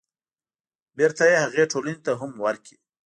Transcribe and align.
بېرته 0.97 1.23
يې 1.31 1.37
هغې 1.45 1.63
ټولنې 1.71 1.97
ته 2.05 2.11
هم 2.21 2.31
ورکړي. 2.45 2.77